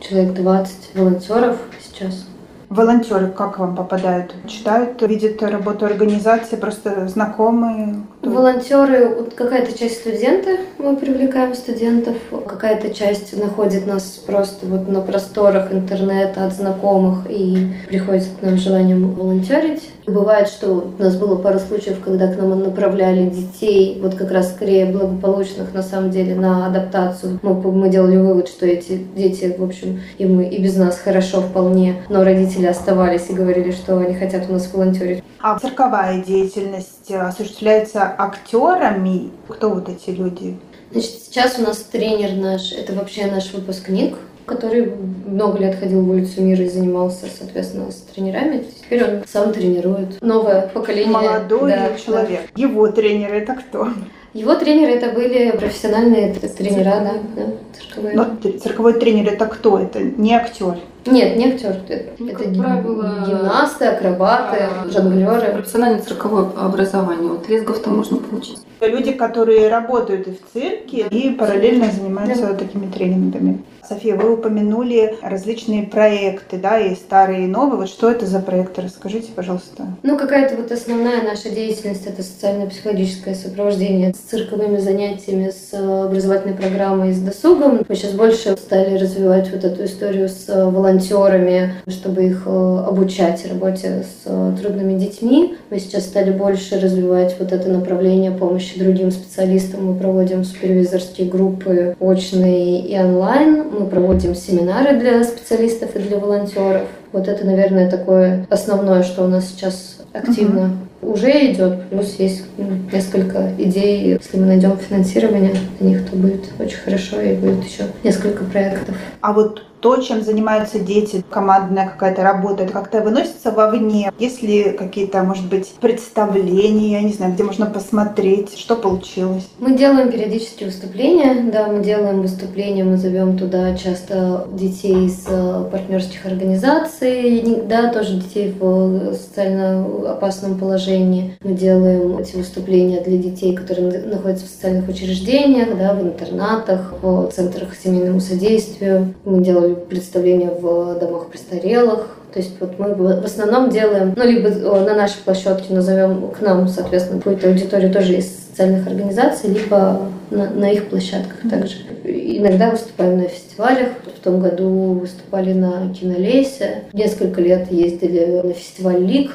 человек 0.00 0.34
20 0.34 0.74
волонтеров 0.94 1.58
сейчас. 1.80 2.26
Волонтеры 2.68 3.28
как 3.28 3.58
вам 3.58 3.76
попадают? 3.76 4.34
Читают, 4.48 5.00
видят 5.02 5.40
работу 5.42 5.86
организации, 5.86 6.56
просто 6.56 7.06
знакомые? 7.06 8.02
Волонтеры, 8.26 9.08
вот 9.08 9.34
какая-то 9.34 9.78
часть 9.78 10.00
студенты, 10.00 10.58
мы 10.78 10.96
привлекаем 10.96 11.54
студентов, 11.54 12.16
какая-то 12.46 12.92
часть 12.92 13.36
находит 13.36 13.86
нас 13.86 14.02
просто 14.26 14.66
вот 14.66 14.88
на 14.88 15.00
просторах 15.00 15.72
интернета 15.72 16.44
от 16.44 16.52
знакомых 16.52 17.30
и 17.30 17.72
приходит 17.86 18.24
к 18.38 18.42
нам 18.42 18.58
с 18.58 18.62
желанием 18.62 19.12
волонтерить. 19.12 19.90
Бывает, 20.06 20.48
что 20.48 20.92
у 20.98 21.02
нас 21.02 21.16
было 21.16 21.36
пару 21.36 21.60
случаев, 21.60 22.00
когда 22.04 22.26
к 22.32 22.36
нам 22.36 22.60
направляли 22.60 23.28
детей, 23.28 23.98
вот 24.02 24.14
как 24.16 24.32
раз 24.32 24.52
скорее 24.52 24.86
благополучных 24.86 25.72
на 25.72 25.82
самом 25.82 26.10
деле, 26.10 26.34
на 26.34 26.66
адаптацию. 26.66 27.38
Мы, 27.42 27.54
мы 27.54 27.88
делали 27.88 28.16
вывод, 28.16 28.48
что 28.48 28.66
эти 28.66 29.04
дети, 29.16 29.54
в 29.56 29.62
общем, 29.62 30.00
им 30.18 30.40
и 30.40 30.58
без 30.60 30.76
нас 30.76 30.98
хорошо 30.98 31.40
вполне, 31.40 32.02
но 32.08 32.24
родители 32.24 32.66
оставались 32.66 33.30
и 33.30 33.34
говорили, 33.34 33.70
что 33.70 33.98
они 33.98 34.14
хотят 34.14 34.48
у 34.48 34.52
нас 34.52 34.68
волонтерить. 34.72 35.22
А 35.40 35.58
цирковая 35.58 36.24
деятельность 36.24 36.95
деятельность 37.06 37.40
осуществляется 37.40 38.14
актерами. 38.18 39.30
Кто 39.48 39.70
вот 39.70 39.88
эти 39.88 40.10
люди? 40.10 40.56
Значит, 40.90 41.10
сейчас 41.10 41.58
у 41.58 41.62
нас 41.62 41.78
тренер 41.78 42.36
наш, 42.36 42.72
это 42.72 42.92
вообще 42.94 43.26
наш 43.26 43.52
выпускник, 43.52 44.16
который 44.44 44.92
много 45.26 45.58
лет 45.58 45.76
ходил 45.78 46.02
в 46.02 46.10
улицу 46.10 46.42
мира 46.42 46.64
и 46.64 46.68
занимался, 46.68 47.26
соответственно, 47.36 47.90
с 47.90 47.96
тренерами. 47.96 48.64
Теперь 48.82 49.04
он 49.04 49.24
сам 49.26 49.52
тренирует 49.52 50.22
новое 50.22 50.68
поколение. 50.68 51.12
Молодой 51.12 51.72
да, 51.72 51.96
человек. 51.96 52.40
Да. 52.54 52.62
Его 52.62 52.88
тренер 52.88 53.34
это 53.34 53.54
кто? 53.54 53.88
Его 54.32 54.54
тренеры 54.54 54.92
это 54.92 55.12
были 55.12 55.50
профессиональные 55.52 56.34
тренера, 56.34 56.84
да, 56.84 57.14
да 57.34 57.52
цирковые. 57.78 58.14
Но 58.14 58.36
цирковой 58.58 58.92
тренер 58.94 59.32
это 59.32 59.46
кто? 59.46 59.78
Это 59.78 60.00
не 60.00 60.34
актер? 60.34 60.76
Нет, 61.06 61.36
не 61.36 61.46
актер. 61.46 61.76
Это, 61.88 62.10
ну, 62.18 62.28
это 62.28 62.44
правило, 62.60 63.24
гимнасты, 63.26 63.84
акробаты, 63.86 64.58
а, 64.60 64.90
жонглеры. 64.90 65.52
Профессиональное 65.52 66.02
цирковое 66.02 66.48
образование. 66.56 67.28
Вот 67.28 67.48
лесгов-то 67.48 67.90
можно 67.90 68.16
получить. 68.18 68.58
Люди, 68.80 69.12
которые 69.12 69.68
работают 69.68 70.28
и 70.28 70.32
в 70.32 70.52
цирке, 70.52 71.06
и 71.10 71.30
параллельно 71.30 71.90
занимаются 71.90 72.48
да. 72.48 72.54
такими 72.54 72.90
тренингами. 72.90 73.62
София, 73.88 74.16
вы 74.16 74.32
упомянули 74.32 75.16
различные 75.22 75.84
проекты, 75.84 76.56
да, 76.56 76.80
и 76.80 76.96
старые, 76.96 77.44
и 77.44 77.46
новые. 77.46 77.78
Вот 77.78 77.88
что 77.88 78.10
это 78.10 78.26
за 78.26 78.40
проекты? 78.40 78.82
Расскажите, 78.82 79.30
пожалуйста. 79.34 79.86
Ну, 80.02 80.18
какая-то 80.18 80.56
вот 80.56 80.72
основная 80.72 81.22
наша 81.22 81.50
деятельность– 81.50 82.04
это 82.06 82.22
социально-психологическое 82.22 83.36
сопровождение 83.36 84.12
с 84.12 84.16
цирковыми 84.28 84.78
занятиями, 84.78 85.50
с 85.50 85.72
образовательной 85.72 86.56
программой, 86.56 87.12
с 87.12 87.20
досугом. 87.20 87.82
Мы 87.88 87.94
сейчас 87.94 88.12
больше 88.12 88.56
стали 88.56 88.98
развивать 88.98 89.52
вот 89.52 89.62
эту 89.62 89.84
историю 89.84 90.28
с 90.28 90.48
волонтерами, 90.48 91.74
чтобы 91.86 92.24
их 92.24 92.42
э, 92.46 92.84
обучать 92.88 93.46
работе 93.48 94.02
с 94.02 94.22
э, 94.24 94.56
трудными 94.60 94.98
детьми. 94.98 95.56
Мы 95.70 95.78
сейчас 95.78 96.06
стали 96.06 96.32
больше 96.32 96.80
развивать 96.80 97.36
вот 97.38 97.52
это 97.52 97.68
направление 97.68 98.32
помощи 98.32 98.65
другим 98.74 99.10
специалистам. 99.10 99.86
Мы 99.86 99.98
проводим 99.98 100.44
супервизорские 100.44 101.28
группы 101.28 101.96
очные 102.00 102.80
и 102.80 102.98
онлайн 102.98 103.64
мы 103.70 103.86
проводим 103.86 104.34
семинары 104.34 104.98
для 104.98 105.22
специалистов 105.24 105.94
и 105.94 106.00
для 106.00 106.18
волонтеров. 106.18 106.88
Вот 107.12 107.28
это, 107.28 107.46
наверное, 107.46 107.90
такое 107.90 108.46
основное, 108.50 109.02
что 109.02 109.24
у 109.24 109.28
нас 109.28 109.48
сейчас 109.48 109.98
активно 110.12 110.72
угу. 111.00 111.12
уже 111.12 111.52
идет. 111.52 111.88
Плюс 111.88 112.16
есть 112.18 112.44
несколько 112.92 113.52
идей. 113.58 114.18
Если 114.20 114.38
мы 114.38 114.46
найдем 114.46 114.76
финансирование 114.76 115.54
для 115.78 115.88
них, 115.88 116.10
то 116.10 116.16
будет 116.16 116.44
очень 116.58 116.78
хорошо 116.78 117.20
и 117.20 117.34
будет 117.34 117.64
еще 117.64 117.84
несколько 118.02 118.44
проектов. 118.44 118.96
А 119.20 119.32
вот 119.32 119.62
то, 119.80 119.96
чем 119.98 120.22
занимаются 120.22 120.78
дети, 120.78 121.24
командная 121.30 121.88
какая-то 121.88 122.22
работа, 122.22 122.64
это 122.64 122.72
как-то 122.72 123.00
выносится 123.00 123.50
вовне? 123.50 124.12
Есть 124.18 124.42
ли 124.42 124.72
какие-то, 124.72 125.22
может 125.22 125.48
быть, 125.48 125.68
представления, 125.80 126.92
я 126.92 127.02
не 127.02 127.12
знаю, 127.12 127.34
где 127.34 127.44
можно 127.44 127.66
посмотреть, 127.66 128.58
что 128.58 128.76
получилось? 128.76 129.48
Мы 129.58 129.76
делаем 129.76 130.10
периодически 130.10 130.64
выступления, 130.64 131.50
да, 131.52 131.66
мы 131.66 131.82
делаем 131.82 132.22
выступления, 132.22 132.84
мы 132.84 132.96
зовем 132.96 133.38
туда 133.38 133.76
часто 133.76 134.46
детей 134.52 135.06
из 135.06 135.24
э, 135.28 135.64
партнерских 135.70 136.26
организаций, 136.26 137.62
да, 137.68 137.92
тоже 137.92 138.14
детей 138.14 138.54
в 138.58 139.14
социально 139.14 139.84
опасном 140.10 140.58
положении. 140.58 141.36
Мы 141.42 141.52
делаем 141.52 142.18
эти 142.18 142.36
выступления 142.36 143.00
для 143.02 143.18
детей, 143.18 143.54
которые 143.54 144.02
находятся 144.04 144.46
в 144.46 144.48
социальных 144.48 144.88
учреждениях, 144.88 145.76
да, 145.78 145.94
в 145.94 146.02
интернатах, 146.02 146.94
в 147.02 147.30
центрах 147.30 147.74
семейному 147.76 148.20
содействию. 148.20 149.14
Мы 149.24 149.42
делали 149.66 149.74
представления 149.74 150.50
в 150.50 150.98
домах 150.98 151.28
престарелых. 151.28 152.16
То 152.32 152.40
есть 152.40 152.52
вот 152.60 152.78
мы 152.78 152.94
в 152.94 153.24
основном 153.24 153.70
делаем, 153.70 154.12
ну, 154.14 154.24
либо 154.24 154.50
на 154.50 154.94
нашей 154.94 155.18
площадке 155.24 155.72
назовем 155.72 156.28
к 156.28 156.40
нам, 156.40 156.68
соответственно, 156.68 157.18
какую-то 157.18 157.48
аудиторию 157.48 157.92
тоже 157.92 158.18
из 158.18 158.26
социальных 158.48 158.86
организаций, 158.86 159.50
либо 159.50 160.02
на, 160.30 160.50
на 160.50 160.70
их 160.70 160.88
площадках 160.88 161.48
также. 161.48 161.76
Иногда 162.04 162.70
выступаем 162.70 163.18
на 163.18 163.28
фестивалях. 163.28 163.88
В 164.18 164.22
том 164.22 164.40
году 164.40 164.98
выступали 165.00 165.52
на 165.52 165.94
Кинолесе. 165.94 166.82
Несколько 166.92 167.40
лет 167.40 167.70
ездили 167.70 168.42
на 168.42 168.52
фестиваль 168.52 169.02
Лик, 169.02 169.30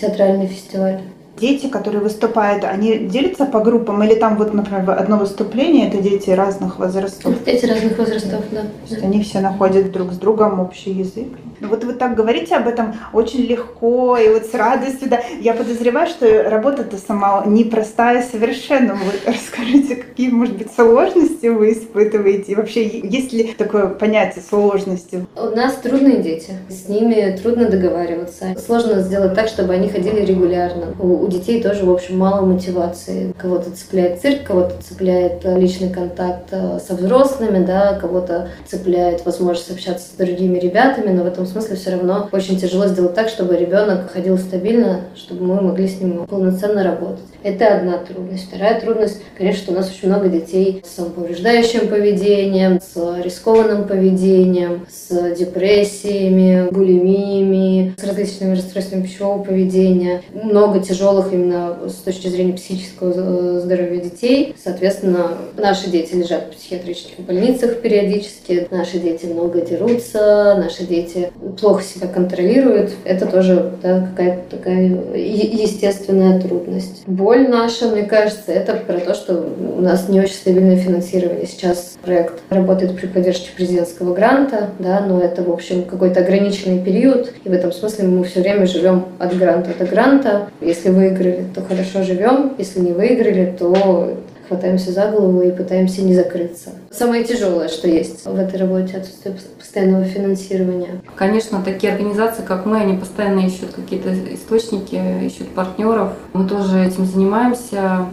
театральный 0.00 0.46
фестиваль 0.46 1.00
дети, 1.40 1.66
которые 1.66 2.02
выступают, 2.02 2.64
они 2.64 2.98
делятся 2.98 3.46
по 3.46 3.60
группам 3.60 4.02
или 4.02 4.14
там 4.14 4.36
вот, 4.36 4.54
например, 4.54 4.90
одно 4.90 5.16
выступление, 5.16 5.88
это 5.88 5.98
дети 6.02 6.30
разных 6.30 6.78
возрастов? 6.78 7.34
Дети 7.44 7.64
разных 7.64 7.98
возрастов, 7.98 8.44
да. 8.50 8.60
То 8.60 8.94
есть 8.94 9.02
они 9.02 9.22
все 9.22 9.40
находят 9.40 9.90
друг 9.90 10.12
с 10.12 10.16
другом 10.16 10.60
общий 10.60 10.92
язык. 10.92 11.28
Ну, 11.60 11.68
вот 11.68 11.84
вы 11.84 11.92
так 11.92 12.14
говорите 12.14 12.56
об 12.56 12.66
этом 12.66 12.94
очень 13.12 13.40
легко 13.40 14.16
и 14.16 14.28
вот 14.28 14.46
с 14.46 14.54
радостью, 14.54 15.08
да. 15.08 15.20
Я 15.40 15.54
подозреваю, 15.54 16.06
что 16.06 16.48
работа-то 16.48 16.96
сама 16.96 17.44
непростая 17.46 18.22
совершенно. 18.22 18.94
Вот 18.94 19.20
расскажите, 19.26 19.96
какие, 19.96 20.30
может 20.30 20.56
быть, 20.56 20.72
сложности 20.74 21.46
вы 21.46 21.72
испытываете? 21.72 22.52
И 22.52 22.54
вообще, 22.54 22.86
есть 22.86 23.32
ли 23.32 23.54
такое 23.56 23.86
понятие 23.86 24.42
сложности? 24.48 25.26
У 25.36 25.56
нас 25.56 25.74
трудные 25.76 26.22
дети. 26.22 26.52
С 26.68 26.88
ними 26.88 27.36
трудно 27.42 27.68
договариваться. 27.68 28.54
Сложно 28.64 29.00
сделать 29.00 29.34
так, 29.34 29.48
чтобы 29.48 29.74
они 29.74 29.88
ходили 29.88 30.24
регулярно. 30.24 30.94
У 30.98 31.26
детей 31.28 31.62
тоже, 31.62 31.84
в 31.84 31.90
общем, 31.90 32.18
мало 32.18 32.44
мотивации. 32.44 33.34
Кого-то 33.38 33.70
цепляет 33.70 34.20
цирк, 34.20 34.44
кого-то 34.44 34.74
цепляет 34.82 35.44
э, 35.44 35.58
личный 35.58 35.90
контакт 35.90 36.48
э, 36.52 36.78
со 36.86 36.94
взрослыми, 36.94 37.64
да, 37.64 37.94
кого-то 37.94 38.48
цепляет 38.66 39.24
возможность 39.24 39.70
общаться 39.70 40.06
с 40.08 40.16
другими 40.16 40.58
ребятами, 40.58 41.10
но 41.10 41.24
в 41.24 41.26
этом 41.26 41.46
смысле 41.50 41.76
все 41.76 41.90
равно 41.90 42.28
очень 42.32 42.58
тяжело 42.58 42.86
сделать 42.86 43.14
так, 43.14 43.28
чтобы 43.28 43.56
ребенок 43.56 44.10
ходил 44.12 44.38
стабильно, 44.38 45.02
чтобы 45.14 45.44
мы 45.44 45.60
могли 45.60 45.88
с 45.88 46.00
ним 46.00 46.26
полноценно 46.26 46.82
работать. 46.82 47.24
Это 47.42 47.76
одна 47.76 47.98
трудность. 47.98 48.48
Вторая 48.48 48.80
трудность, 48.80 49.22
конечно, 49.36 49.62
что 49.62 49.72
у 49.72 49.74
нас 49.74 49.90
очень 49.90 50.08
много 50.08 50.28
детей 50.28 50.82
с 50.84 50.96
самоповреждающим 50.96 51.88
поведением, 51.88 52.80
с 52.80 53.22
рискованным 53.22 53.86
поведением, 53.86 54.86
с 54.90 55.34
депрессиями, 55.36 56.68
булимиями, 56.70 57.94
с 57.98 58.04
различными 58.04 58.56
расстройствами 58.56 59.02
пищевого 59.02 59.42
поведения. 59.42 60.22
Много 60.32 60.80
тяжелых 60.80 61.32
именно 61.32 61.78
с 61.88 61.94
точки 61.94 62.28
зрения 62.28 62.52
психического 62.52 63.60
здоровья 63.60 64.00
детей. 64.00 64.54
Соответственно, 64.62 65.38
наши 65.56 65.88
дети 65.88 66.14
лежат 66.14 66.44
в 66.44 66.56
психиатрических 66.56 67.24
больницах 67.24 67.80
периодически, 67.80 68.68
наши 68.70 68.98
дети 68.98 69.26
много 69.26 69.62
дерутся, 69.62 70.56
наши 70.58 70.84
дети 70.84 71.30
плохо 71.58 71.82
себя 71.82 72.08
контролируют. 72.08 72.92
Это 73.04 73.26
тоже 73.26 73.72
да, 73.82 74.08
какая-то 74.10 74.56
такая 74.56 74.86
естественная 75.14 76.40
трудность 76.40 77.00
боль 77.10 77.48
наша, 77.48 77.88
мне 77.88 78.04
кажется, 78.04 78.52
это 78.52 78.74
про 78.74 78.98
то, 78.98 79.14
что 79.14 79.44
у 79.76 79.80
нас 79.80 80.08
не 80.08 80.20
очень 80.20 80.34
стабильное 80.34 80.76
финансирование. 80.76 81.46
Сейчас 81.46 81.98
проект 82.02 82.40
работает 82.48 82.96
при 82.96 83.06
поддержке 83.06 83.50
президентского 83.54 84.14
гранта, 84.14 84.70
да, 84.78 85.00
но 85.00 85.20
это, 85.20 85.42
в 85.42 85.50
общем, 85.50 85.82
какой-то 85.82 86.20
ограниченный 86.20 86.82
период, 86.82 87.32
и 87.44 87.48
в 87.48 87.52
этом 87.52 87.72
смысле 87.72 88.08
мы 88.08 88.24
все 88.24 88.40
время 88.40 88.66
живем 88.66 89.04
от 89.18 89.36
гранта 89.36 89.70
до 89.78 89.84
гранта. 89.84 90.48
Если 90.60 90.90
выиграли, 90.90 91.44
то 91.54 91.62
хорошо 91.62 92.02
живем, 92.02 92.54
если 92.58 92.80
не 92.80 92.92
выиграли, 92.92 93.54
то 93.58 94.14
хватаемся 94.50 94.90
за 94.90 95.06
голову 95.06 95.42
и 95.42 95.52
пытаемся 95.52 96.02
не 96.02 96.12
закрыться. 96.12 96.70
Самое 96.90 97.22
тяжелое, 97.22 97.68
что 97.68 97.86
есть 97.86 98.26
в 98.26 98.36
этой 98.36 98.58
работе, 98.58 98.96
отсутствие 98.96 99.36
постоянного 99.56 100.04
финансирования. 100.04 101.00
Конечно, 101.14 101.62
такие 101.64 101.92
организации, 101.92 102.42
как 102.42 102.66
мы, 102.66 102.78
они 102.78 102.98
постоянно 102.98 103.46
ищут 103.46 103.72
какие-то 103.74 104.12
источники, 104.34 105.00
ищут 105.24 105.50
партнеров. 105.50 106.14
Мы 106.32 106.48
тоже 106.48 106.84
этим 106.84 107.06
занимаемся. 107.06 108.06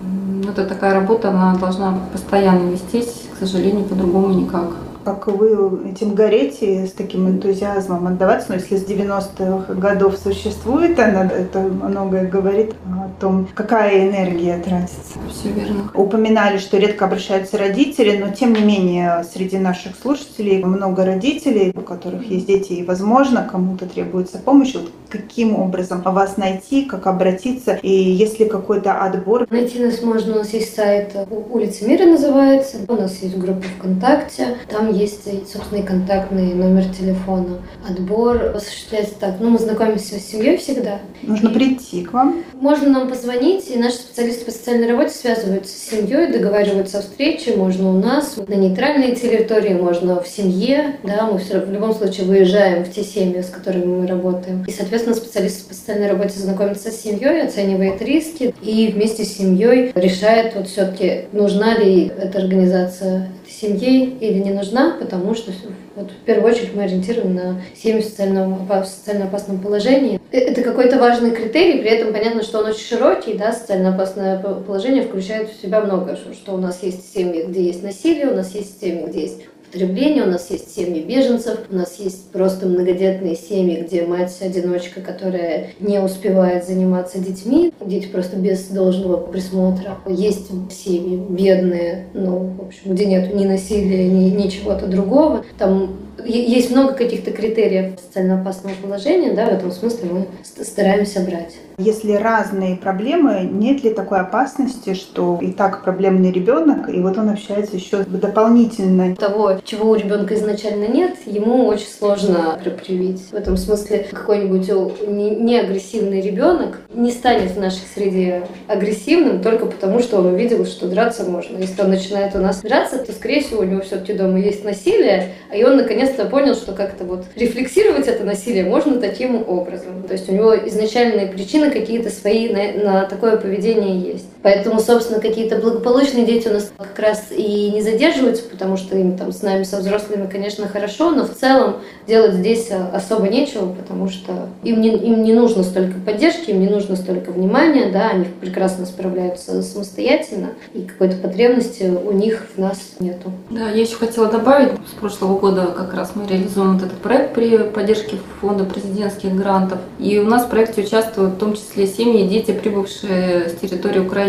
Это 0.48 0.66
такая 0.66 0.94
работа, 0.94 1.30
она 1.30 1.56
должна 1.56 2.00
постоянно 2.14 2.70
вестись, 2.70 3.24
к 3.34 3.40
сожалению, 3.40 3.86
по-другому 3.86 4.34
никак 4.34 4.70
как 5.08 5.28
вы 5.28 5.90
этим 5.90 6.16
гореть 6.16 6.62
с 6.62 6.92
таким 6.92 7.30
энтузиазмом 7.30 8.08
отдаваться. 8.08 8.48
Но 8.50 8.56
если 8.56 8.76
с 8.76 8.86
90-х 8.86 9.74
годов 9.76 10.18
существует 10.18 11.00
она, 11.00 11.26
это 11.26 11.60
многое 11.60 12.28
говорит 12.28 12.74
о 12.86 13.10
том, 13.22 13.48
какая 13.54 14.10
энергия 14.10 14.58
тратится. 14.58 15.18
Все 15.32 15.50
верно. 15.50 15.90
Упоминали, 15.94 16.58
что 16.58 16.78
редко 16.78 17.06
обращаются 17.06 17.58
родители, 17.58 18.18
но 18.18 18.34
тем 18.34 18.52
не 18.52 18.62
менее 18.62 19.24
среди 19.34 19.58
наших 19.58 19.96
слушателей 19.96 20.62
много 20.64 21.06
родителей, 21.06 21.72
у 21.74 21.82
которых 21.82 22.30
есть 22.30 22.48
дети, 22.48 22.74
и, 22.74 22.84
возможно, 22.84 23.48
кому-то 23.50 23.86
требуется 23.86 24.40
помощь. 24.40 24.74
Вот 24.74 24.92
каким 25.10 25.58
образом 25.58 26.02
вас 26.02 26.36
найти, 26.36 26.84
как 26.84 27.08
обратиться, 27.08 27.76
и 27.76 27.90
есть 27.90 28.40
ли 28.40 28.46
какой-то 28.46 29.02
отбор? 29.02 29.48
Найти 29.50 29.80
нас 29.80 30.02
можно, 30.02 30.34
у 30.34 30.38
нас 30.40 30.54
есть 30.54 30.76
сайт 30.76 31.16
«Улица 31.50 31.86
мира» 31.86 32.06
называется, 32.06 32.80
у 32.90 32.94
нас 32.94 33.18
есть 33.22 33.38
группа 33.38 33.64
ВКонтакте, 33.78 34.58
там 34.70 34.92
есть 34.98 35.52
собственный 35.52 35.84
контактный 35.84 36.54
номер 36.54 36.86
телефона. 36.86 37.60
Отбор 37.88 38.54
осуществляется 38.56 39.16
так. 39.20 39.36
Ну, 39.40 39.50
мы 39.50 39.60
знакомимся 39.60 40.20
с 40.20 40.26
семьей 40.26 40.58
всегда. 40.58 41.00
Нужно 41.22 41.50
прийти 41.50 42.04
к 42.04 42.14
вам. 42.14 42.44
Можно 42.60 42.90
нам 42.90 43.10
позвонить, 43.10 43.70
и 43.70 43.78
наши 43.78 43.98
специалисты 43.98 44.46
по 44.46 44.52
социальной 44.52 44.90
работе 44.92 45.12
связываются 45.12 45.74
с 45.78 45.90
семьей, 45.90 46.32
договариваются 46.32 47.00
о 47.00 47.02
встрече. 47.02 47.56
Можно 47.56 47.90
у 47.90 48.00
нас 48.00 48.36
на 48.38 48.54
нейтральной 48.54 49.16
территории, 49.16 49.74
можно 49.74 50.22
в 50.22 50.28
семье. 50.28 50.98
Да, 51.04 51.28
мы 51.32 51.40
все, 51.40 51.60
в 51.60 51.72
любом 51.72 51.94
случае 51.94 52.26
выезжаем 52.26 52.84
в 52.84 52.92
те 52.92 53.04
семьи, 53.04 53.42
с 53.42 53.50
которыми 53.50 53.86
мы 53.86 54.08
работаем. 54.08 54.64
И, 54.68 54.72
соответственно, 54.72 55.16
специалист 55.16 55.68
по 55.68 55.74
социальной 55.74 56.10
работе 56.10 56.40
знакомится 56.40 56.92
с 56.92 57.02
семьей, 57.02 57.44
оценивает 57.44 58.02
риски 58.02 58.54
и 58.62 58.92
вместе 58.94 59.24
с 59.24 59.38
семьей 59.38 59.92
решает 59.96 60.56
вот 60.56 60.68
все-таки, 60.68 61.26
нужна 61.32 61.76
ли 61.78 62.12
эта 62.18 62.40
организация 62.40 63.30
семье 63.50 64.06
или 64.06 64.40
не 64.40 64.52
нужна, 64.52 64.87
потому 64.92 65.34
что 65.36 65.52
вот 65.96 66.12
в 66.12 66.26
первую 66.26 66.52
очередь 66.52 66.74
мы 66.76 66.84
ориентируем 66.84 67.36
на 67.36 67.62
семьи 67.76 68.02
в 68.02 68.06
социально, 68.06 68.48
в 68.48 68.86
социально 68.86 69.26
опасном 69.26 69.60
положении. 69.60 70.20
Э, 70.32 70.38
это 70.40 70.62
какой-то 70.62 71.00
важный 71.00 71.32
критерий, 71.32 71.80
при 71.80 71.90
этом 71.90 72.14
понятно, 72.14 72.44
что 72.44 72.60
он 72.60 72.68
очень 72.68 72.86
широкий, 72.86 73.34
да, 73.34 73.52
социально 73.52 73.94
опасное 73.94 74.40
положение 74.40 75.04
включает 75.04 75.50
в 75.50 75.62
себя 75.62 75.82
много, 75.82 76.18
что 76.34 76.54
у 76.54 76.58
нас 76.58 76.84
есть 76.84 77.14
семьи, 77.14 77.46
где 77.48 77.64
есть 77.64 77.84
насилие, 77.84 78.28
у 78.28 78.36
нас 78.36 78.54
есть 78.54 78.80
семьи, 78.80 79.06
где 79.08 79.22
есть 79.22 79.42
потребления, 79.72 80.24
у 80.24 80.28
нас 80.28 80.50
есть 80.50 80.74
семьи 80.74 81.02
беженцев, 81.02 81.60
у 81.70 81.76
нас 81.76 82.00
есть 82.00 82.32
просто 82.32 82.66
многодетные 82.66 83.36
семьи, 83.36 83.82
где 83.82 84.04
мать-одиночка, 84.04 85.02
которая 85.02 85.72
не 85.80 86.00
успевает 86.00 86.66
заниматься 86.66 87.20
детьми, 87.20 87.74
дети 87.86 88.08
просто 88.08 88.38
без 88.38 88.66
должного 88.66 89.18
присмотра. 89.18 89.98
Есть 90.08 90.48
семьи 90.72 91.18
бедные, 91.30 92.08
ну, 92.14 92.54
в 92.58 92.68
общем, 92.68 92.94
где 92.94 93.06
нет 93.06 93.34
ни 93.34 93.46
насилия, 93.46 94.08
ни, 94.08 94.30
ни 94.30 94.50
чего-то 94.50 94.88
другого. 94.88 95.46
Там 95.58 95.98
есть 96.26 96.72
много 96.72 96.94
каких-то 96.94 97.32
критериев 97.32 98.00
социально 98.00 98.42
опасного 98.42 98.76
положения, 98.82 99.34
да, 99.34 99.46
в 99.46 99.54
этом 99.54 99.72
смысле 99.72 100.10
мы 100.12 100.28
стараемся 100.64 101.22
брать. 101.22 101.56
Если 101.80 102.14
разные 102.14 102.76
проблемы, 102.76 103.48
нет 103.52 103.84
ли 103.84 103.92
такой 103.92 104.20
опасности, 104.22 104.96
что 104.96 105.38
и 105.40 105.52
так 105.52 105.84
проблемный 105.84 106.32
ребенок, 106.32 106.90
и 106.90 107.00
вот 107.00 107.20
он 107.20 107.30
общается 107.30 107.76
еще 107.76 108.00
дополнительно? 108.00 109.16
Того, 109.16 109.60
чего 109.64 109.92
у 109.92 109.96
ребенка 109.96 110.34
изначально 110.34 110.88
нет, 110.88 111.18
ему 111.28 111.68
очень 111.68 111.86
сложно 111.86 112.60
привить. 112.84 113.30
В 113.30 113.36
этом 113.36 113.58
смысле 113.58 114.08
какой-нибудь 114.12 114.68
неагрессивный 115.08 116.20
ребенок 116.20 116.80
не 116.96 117.12
станет 117.12 117.52
в 117.52 117.60
нашей 117.60 117.84
среде 117.94 118.48
агрессивным 118.68 119.44
только 119.44 119.68
потому, 119.68 120.00
что 120.00 120.18
он 120.18 120.34
увидел, 120.34 120.66
что 120.66 120.88
драться 120.88 121.26
можно. 121.26 121.60
Если 121.60 121.80
он 121.80 121.92
начинает 121.92 122.34
у 122.36 122.40
нас 122.40 122.62
драться, 122.62 122.98
то, 122.98 123.12
скорее 123.12 123.44
всего, 123.44 123.62
у 123.62 123.66
него 123.66 123.82
все-таки 123.82 124.14
дома 124.14 124.40
есть 124.40 124.66
насилие, 124.66 125.36
и 125.56 125.64
он 125.64 125.78
наконец-то 125.78 126.26
понял, 126.26 126.56
что 126.56 126.72
как-то 126.72 127.04
вот 127.04 127.26
рефлексировать 127.36 128.08
это 128.08 128.24
насилие 128.24 128.66
можно 128.66 129.00
таким 129.00 129.48
образом. 129.48 130.02
То 130.08 130.14
есть 130.14 130.28
у 130.28 130.34
него 130.34 130.56
изначальные 130.56 131.28
причины 131.28 131.67
причины 131.68 131.72
какие-то 131.72 132.10
свои 132.10 132.50
на, 132.50 132.84
на 132.84 133.06
такое 133.06 133.38
поведение 133.38 134.00
есть. 134.00 134.28
Поэтому, 134.44 134.80
собственно, 134.80 135.20
какие-то 135.20 135.58
благополучные 135.58 136.26
дети 136.26 136.48
у 136.48 136.54
нас 136.54 136.72
как 136.78 137.00
раз 137.00 137.26
и 137.32 137.72
не 137.72 137.82
задерживаются, 137.82 138.44
потому 138.44 138.78
что 138.78 138.98
им 138.98 139.18
там 139.18 139.32
с 139.32 139.42
нами, 139.42 139.64
со 139.64 139.78
взрослыми, 139.78 140.30
конечно, 140.30 140.68
хорошо, 140.68 141.12
но 141.12 141.26
в 141.26 141.34
целом 141.34 141.78
делать 142.08 142.34
здесь 142.34 142.70
особо 142.94 143.28
нечего, 143.28 143.74
потому 143.74 144.10
что 144.10 144.50
им 144.64 144.82
не, 144.82 144.96
им 144.96 145.24
не 145.24 145.34
нужно 145.34 145.64
столько 145.64 146.00
поддержки, 146.00 146.52
им 146.52 146.62
не 146.62 146.70
нужно 146.70 146.96
столько 146.96 147.32
внимания, 147.32 147.92
да, 147.92 148.10
они 148.10 148.26
прекрасно 148.26 148.86
справляются 148.86 149.62
самостоятельно, 149.62 150.50
и 150.74 150.84
какой-то 150.84 151.18
потребности 151.18 151.84
у 151.84 152.12
них 152.12 152.48
в 152.56 152.60
нас 152.60 152.78
нету. 153.00 153.32
Да, 153.50 153.70
я 153.70 153.82
еще 153.82 153.96
хотела 153.96 154.28
добавить, 154.28 154.72
с 154.90 155.00
прошлого 155.00 155.38
года 155.40 155.74
как 155.76 155.94
раз 155.94 156.12
мы 156.16 156.28
реализуем 156.28 156.78
вот 156.78 156.86
этот 156.86 156.98
проект 157.00 157.34
при 157.34 157.58
поддержке 157.58 158.18
фонда 158.40 158.66
президентских 158.66 159.36
грантов, 159.36 159.80
и 160.00 160.20
у 160.20 160.26
нас 160.26 160.46
в 160.46 160.50
проекте 160.50 160.84
участвуют 160.84 161.34
в 161.34 161.38
том 161.38 161.56
числе 161.56 161.88
семьи 161.88 162.26
и 162.26 162.28
дети, 162.28 162.52
прибывшие 162.52 163.50
с 163.50 163.60
территории 163.60 164.00
Украины. 164.00 164.27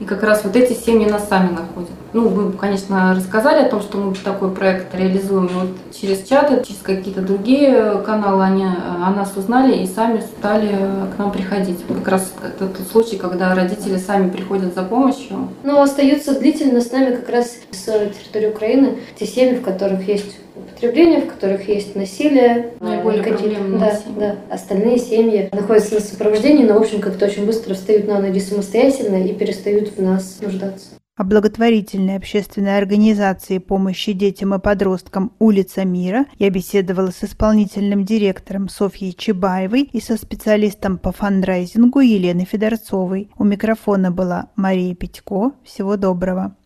И 0.00 0.04
как 0.04 0.22
раз 0.22 0.44
вот 0.44 0.56
эти 0.56 0.72
семьи 0.72 1.08
нас 1.08 1.28
сами 1.28 1.50
находят. 1.52 1.90
Ну, 2.14 2.30
мы, 2.30 2.52
конечно, 2.52 3.12
рассказали 3.12 3.66
о 3.66 3.68
том, 3.68 3.80
что 3.80 3.98
мы 3.98 4.14
такой 4.14 4.52
проект 4.52 4.94
реализуем. 4.94 5.48
Вот 5.48 5.68
через 5.92 6.22
чаты, 6.22 6.64
через 6.64 6.80
какие-то 6.80 7.22
другие 7.22 8.00
каналы 8.06 8.44
они 8.44 8.64
о 8.64 9.10
нас 9.10 9.36
узнали 9.36 9.82
и 9.82 9.86
сами 9.88 10.20
стали 10.20 10.68
к 11.12 11.18
нам 11.18 11.32
приходить. 11.32 11.80
Как 11.88 12.06
раз 12.06 12.32
это 12.40 12.68
тот 12.68 12.86
случай, 12.86 13.16
когда 13.16 13.52
родители 13.52 13.96
сами 13.96 14.30
приходят 14.30 14.76
за 14.76 14.84
помощью. 14.84 15.48
Но 15.64 15.82
остаются 15.82 16.38
длительно 16.38 16.80
с 16.80 16.92
нами 16.92 17.16
как 17.16 17.28
раз 17.28 17.56
с 17.72 17.84
территории 17.84 18.52
Украины 18.52 18.98
те 19.18 19.26
семьи, 19.26 19.56
в 19.56 19.62
которых 19.62 20.06
есть 20.06 20.36
употребления, 20.54 21.20
в 21.20 21.26
которых 21.26 21.68
есть 21.68 21.96
насилие. 21.96 22.74
Наиболее 22.78 23.24
проблемные 23.24 23.80
да, 23.80 23.90
семьи. 23.90 24.18
Да, 24.20 24.36
остальные 24.54 24.98
семьи 24.98 25.48
находятся 25.52 25.96
на 25.96 26.00
сопровождении, 26.00 26.64
но, 26.64 26.74
в 26.74 26.82
общем, 26.82 27.00
как-то 27.00 27.24
очень 27.24 27.44
быстро 27.44 27.74
встают 27.74 28.06
на 28.06 28.20
ноги 28.20 28.38
самостоятельно 28.38 29.16
и 29.16 29.34
перестают 29.34 29.96
в 29.96 30.00
нас 30.00 30.38
нуждаться. 30.40 30.90
О 31.16 31.22
благотворительной 31.22 32.16
общественной 32.16 32.76
организации 32.76 33.58
помощи 33.58 34.12
детям 34.12 34.52
и 34.52 34.58
подросткам 34.58 35.30
«Улица 35.38 35.84
мира» 35.84 36.26
я 36.40 36.50
беседовала 36.50 37.12
с 37.12 37.22
исполнительным 37.22 38.04
директором 38.04 38.68
Софьей 38.68 39.12
Чебаевой 39.12 39.82
и 39.82 40.00
со 40.00 40.16
специалистом 40.16 40.98
по 40.98 41.12
фандрайзингу 41.12 42.00
Еленой 42.00 42.46
Федорцовой. 42.46 43.30
У 43.38 43.44
микрофона 43.44 44.10
была 44.10 44.50
Мария 44.56 44.96
Петько. 44.96 45.52
Всего 45.62 45.96
доброго. 45.96 46.56